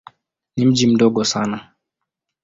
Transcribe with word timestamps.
Ni 0.57 0.65
mji 0.65 0.87
mdogo 0.87 1.23
sana. 1.23 1.75